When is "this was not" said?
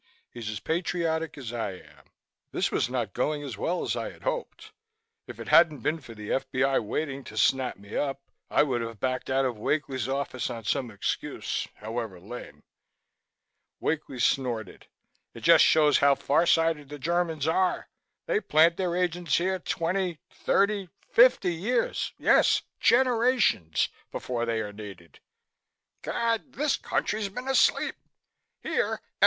2.51-3.13